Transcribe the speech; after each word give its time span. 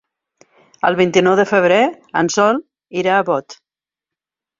El 0.87 0.95
vint-i-nou 1.01 1.35
de 1.39 1.45
febrer 1.51 1.77
en 2.21 2.31
Sol 2.37 2.57
irà 3.03 3.13
a 3.19 3.27
Bot. 3.29 3.57